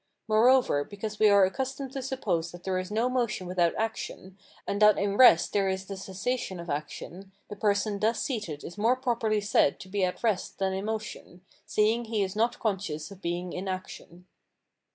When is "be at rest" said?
9.89-10.57